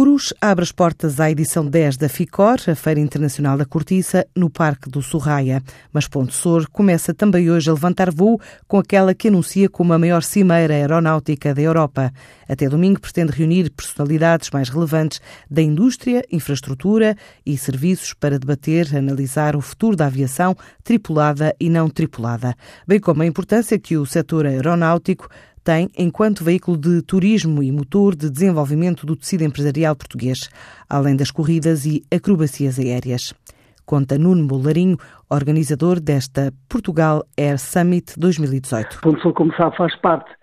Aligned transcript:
Cruz 0.00 0.32
abre 0.40 0.62
as 0.62 0.72
portas 0.72 1.20
à 1.20 1.30
edição 1.30 1.62
10 1.62 1.98
da 1.98 2.08
FICOR, 2.08 2.56
a 2.70 2.74
Feira 2.74 2.98
Internacional 2.98 3.58
da 3.58 3.66
Cortiça, 3.66 4.26
no 4.34 4.48
Parque 4.48 4.88
do 4.88 5.02
Sorraia. 5.02 5.62
Mas 5.92 6.08
Ponte 6.08 6.32
Sor 6.32 6.66
começa 6.70 7.12
também 7.12 7.50
hoje 7.50 7.68
a 7.68 7.74
levantar 7.74 8.10
voo 8.10 8.40
com 8.66 8.78
aquela 8.78 9.14
que 9.14 9.28
anuncia 9.28 9.68
como 9.68 9.92
a 9.92 9.98
maior 9.98 10.22
cimeira 10.22 10.72
aeronáutica 10.72 11.54
da 11.54 11.60
Europa. 11.60 12.10
Até 12.48 12.66
domingo 12.66 12.98
pretende 12.98 13.30
reunir 13.30 13.70
personalidades 13.70 14.48
mais 14.50 14.70
relevantes 14.70 15.20
da 15.50 15.60
indústria, 15.60 16.24
infraestrutura 16.32 17.14
e 17.44 17.58
serviços 17.58 18.14
para 18.14 18.38
debater, 18.38 18.96
analisar 18.96 19.54
o 19.54 19.60
futuro 19.60 19.96
da 19.96 20.06
aviação 20.06 20.56
tripulada 20.82 21.54
e 21.60 21.68
não 21.68 21.90
tripulada, 21.90 22.56
bem 22.88 22.98
como 22.98 23.22
a 23.22 23.26
importância 23.26 23.78
que 23.78 23.98
o 23.98 24.06
setor 24.06 24.46
aeronáutico 24.46 25.28
tem 25.62 25.88
enquanto 25.96 26.44
veículo 26.44 26.76
de 26.76 27.02
turismo 27.02 27.62
e 27.62 27.70
motor 27.70 28.14
de 28.14 28.30
desenvolvimento 28.30 29.06
do 29.06 29.16
tecido 29.16 29.44
empresarial 29.44 29.94
português, 29.94 30.48
além 30.88 31.16
das 31.16 31.30
corridas 31.30 31.84
e 31.86 32.02
acrobacias 32.14 32.78
aéreas. 32.78 33.34
Conta 33.84 34.16
Nuno 34.16 34.46
Bolarinho, 34.46 34.96
organizador 35.28 35.98
desta 35.98 36.52
Portugal 36.68 37.24
Air 37.36 37.58
Summit 37.58 38.14
2018. 38.18 39.00
Como 39.34 39.52
sabe, 39.56 39.76
faz 39.76 39.96
parte 39.96 40.39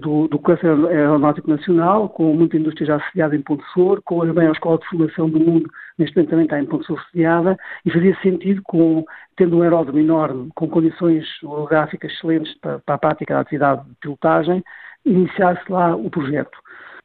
do, 0.00 0.28
do 0.28 0.38
Conselho 0.38 0.86
Aeronáutico 0.86 1.50
Nacional, 1.50 2.08
com 2.08 2.32
muita 2.34 2.56
indústria 2.56 2.86
já 2.86 3.00
sediada 3.06 3.34
em 3.34 3.42
Ponte 3.42 3.64
Sor, 3.72 4.00
com 4.04 4.22
a 4.22 4.32
maior 4.32 4.52
escola 4.52 4.78
de 4.78 4.86
formação 4.86 5.28
do 5.28 5.40
mundo, 5.40 5.68
neste 5.98 6.16
momento 6.16 6.30
também 6.30 6.44
está 6.44 6.60
em 6.60 6.66
Ponte 6.66 6.86
Sor 6.86 7.02
sediada, 7.10 7.56
e 7.84 7.90
fazia 7.90 8.16
sentido, 8.22 8.62
com, 8.64 9.04
tendo 9.36 9.58
um 9.58 9.62
aeródromo 9.62 9.98
enorme, 9.98 10.50
com 10.54 10.68
condições 10.68 11.26
orográficas 11.42 12.12
excelentes 12.12 12.54
para, 12.60 12.78
para 12.78 12.94
a 12.94 12.98
prática 12.98 13.34
da 13.34 13.40
atividade 13.40 13.84
de 13.88 13.94
pilotagem, 14.00 14.62
iniciar-se 15.04 15.70
lá 15.70 15.94
o 15.96 16.08
projeto. 16.10 16.56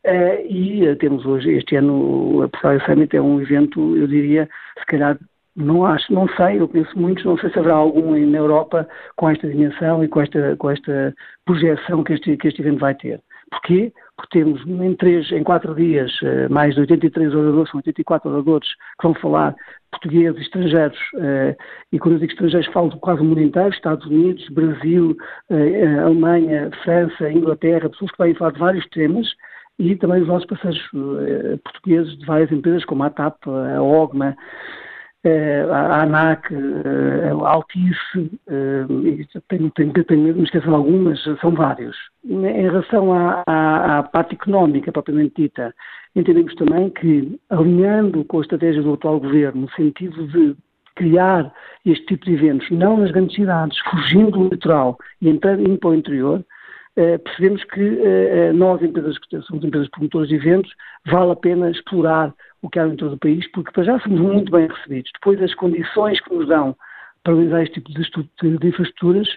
Uh, 0.06 0.46
e 0.48 0.88
uh, 0.88 0.96
temos 0.96 1.26
hoje, 1.26 1.52
este 1.52 1.76
ano, 1.76 2.44
a 2.44 2.48
Portugal 2.48 2.80
Summit 2.86 3.16
é 3.18 3.22
um 3.22 3.42
evento, 3.42 3.98
eu 3.98 4.08
diria, 4.08 4.48
se 4.78 4.86
calhar 4.86 5.18
não 5.60 5.86
acho, 5.86 6.12
não 6.14 6.28
sei, 6.30 6.60
eu 6.60 6.68
penso 6.68 6.98
muitos, 6.98 7.26
não 7.26 7.38
sei 7.38 7.50
se 7.50 7.60
haverá 7.60 7.76
algum 7.76 8.16
na 8.16 8.38
Europa 8.38 8.88
com 9.16 9.30
esta 9.30 9.48
dimensão 9.48 10.04
e 10.04 10.08
com 10.08 10.22
esta, 10.22 10.56
com 10.58 10.70
esta 10.70 11.14
projeção 11.46 12.04
que 12.04 12.14
este, 12.14 12.38
que 12.38 12.48
este 12.48 12.62
evento 12.62 12.80
vai 12.80 12.96
ter. 12.96 13.22
Porquê? 13.52 13.92
Porque 14.16 14.40
temos 14.40 14.66
em 14.66 14.96
três, 14.96 15.32
em 15.32 15.44
quatro 15.44 15.74
dias, 15.74 16.12
eh, 16.24 16.48
mais 16.50 16.76
de 16.76 16.82
83 16.82 17.34
oradores, 17.34 17.72
são 17.72 17.80
84 17.80 18.30
oradores 18.30 18.68
que 19.00 19.08
vão 19.08 19.14
falar 19.16 19.56
portugueses, 19.92 20.40
estrangeiros, 20.40 21.00
eh, 21.18 21.58
e 21.92 21.98
quando 21.98 22.16
eu 22.16 22.20
digo 22.20 22.32
estrangeiros 22.32 22.72
falo 22.72 22.90
de 22.90 23.00
quase 23.00 23.22
o 23.22 23.26
mundo 23.26 23.42
inteiro, 23.42 23.70
Estados 23.70 24.06
Unidos, 24.06 24.48
Brasil, 24.50 25.18
eh, 25.50 26.00
Alemanha, 26.00 26.70
França, 26.84 27.32
Inglaterra, 27.32 27.90
pessoas 27.90 28.12
que 28.12 28.24
vêm 28.24 28.36
falar 28.36 28.52
de 28.52 28.60
vários 28.60 28.88
temas, 28.90 29.28
e 29.80 29.96
também 29.96 30.22
os 30.22 30.28
nossos 30.28 30.46
parceiros 30.46 30.82
portugueses 31.64 32.18
de 32.18 32.26
várias 32.26 32.52
empresas, 32.52 32.84
como 32.84 33.02
a 33.02 33.10
TAP, 33.10 33.48
a 33.48 33.82
OGMA, 33.82 34.36
a 35.26 36.04
ANAC, 36.04 36.54
eh, 36.54 37.30
a 37.30 37.50
Altice, 37.50 38.40
eh, 38.48 38.86
tenho, 39.50 39.70
tenho, 39.72 39.92
tenho, 40.06 40.36
me 40.36 40.44
esqueço 40.44 40.68
de 40.68 40.74
algumas, 40.74 41.22
são 41.42 41.52
vários. 41.52 41.98
Em 42.24 42.42
relação 42.42 43.12
à, 43.12 43.44
à, 43.46 44.00
à, 44.00 44.04
parte 44.04 44.36
económica 44.36 44.92
propriamente 44.92 45.42
dita, 45.42 45.76
entendemos 46.16 46.56
também 46.56 46.90
que, 46.90 47.38
alinhando 47.50 48.24
com 48.26 48.40
a 48.40 48.42
estratégia 48.42 48.82
do 48.82 48.94
atual 48.94 49.20
governo, 49.20 49.62
no 49.62 49.72
sentido 49.72 50.26
de 50.28 50.56
criar 50.96 51.52
este 51.86 52.06
tipo 52.06 52.26
de 52.26 52.34
eventos, 52.34 52.70
não 52.72 52.98
nas 52.98 53.12
grandes 53.12 53.36
cidades, 53.36 53.78
fugindo 53.90 54.32
do 54.32 54.50
litoral 54.50 54.98
e 55.22 55.30
entrando 55.30 55.68
indo 55.68 55.78
para 55.78 55.90
o 55.90 55.96
interior, 55.96 56.46
percebemos 57.24 57.64
que 57.64 58.52
nós, 58.54 58.82
empresas 58.82 59.18
que 59.18 59.42
somos 59.44 59.64
empresas 59.64 59.88
promotoras 59.90 60.28
de 60.28 60.36
eventos, 60.36 60.70
vale 61.06 61.32
a 61.32 61.36
pena 61.38 61.72
explorar 61.72 62.34
o 62.62 62.70
que 62.70 62.80
há 62.80 62.86
dentro 62.86 63.10
do 63.10 63.18
país, 63.18 63.50
porque 63.52 63.72
para 63.72 63.84
já 63.84 64.00
somos 64.00 64.20
muito 64.20 64.52
bem 64.52 64.68
recebidos. 64.68 65.12
Depois, 65.14 65.42
as 65.42 65.54
condições 65.56 66.20
que 66.22 66.34
nos 66.34 66.48
dão 66.48 66.76
para 67.24 67.34
realizar 67.34 67.64
este 67.64 67.82
tipo 67.82 67.92
de, 67.92 68.58
de 68.58 68.68
infraestruturas 68.68 69.28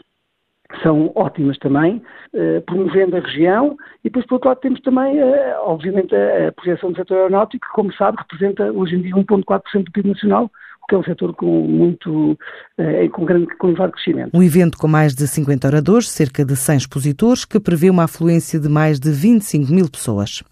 são 0.83 1.12
ótimas 1.14 1.58
também, 1.58 2.02
eh, 2.32 2.61
promovendo 2.61 3.16
a 3.16 3.20
região 3.20 3.77
e 4.02 4.05
depois, 4.05 4.24
por 4.27 4.36
outro 4.36 4.48
lado, 4.48 4.61
temos 4.61 4.80
também, 4.80 5.18
eh, 5.18 5.56
obviamente, 5.61 6.14
a, 6.14 6.48
a 6.48 6.52
projeção 6.52 6.92
do 6.92 6.96
setor 6.96 7.16
aeronáutico, 7.18 7.66
que, 7.66 7.72
como 7.74 7.92
sabe, 7.92 8.18
representa 8.18 8.72
hoje 8.72 8.96
em 8.96 9.02
dia 9.02 9.14
1,4% 9.14 9.84
do 9.84 9.92
PIB 9.92 10.08
nacional, 10.11 10.50
o 10.82 10.86
que 10.86 10.94
é 10.94 10.98
um 10.98 11.05
setor 11.05 11.34
com 11.34 11.46
muito, 11.46 12.38
eh, 12.78 13.08
com 13.08 13.24
grande, 13.24 13.46
com 13.56 13.68
elevado 13.68 13.92
crescimento. 13.92 14.30
Um 14.34 14.42
evento 14.42 14.78
com 14.78 14.88
mais 14.88 15.14
de 15.14 15.27
50 15.27 15.68
oradores, 15.68 16.08
cerca 16.08 16.44
de 16.44 16.56
100 16.56 16.77
expositores, 16.77 17.44
que 17.44 17.61
prevê 17.61 17.90
uma 17.90 18.05
afluência 18.05 18.58
de 18.58 18.68
mais 18.68 18.98
de 18.98 19.11
25 19.11 19.72
mil 19.72 19.90
pessoas. 19.90 20.42